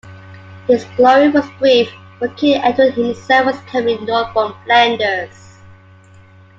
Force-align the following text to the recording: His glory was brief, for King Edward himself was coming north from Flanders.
His 0.65 0.83
glory 0.97 1.29
was 1.29 1.47
brief, 1.59 1.91
for 2.17 2.27
King 2.29 2.59
Edward 2.63 2.95
himself 2.95 3.45
was 3.45 3.59
coming 3.69 4.03
north 4.03 4.33
from 4.33 4.55
Flanders. 4.65 5.59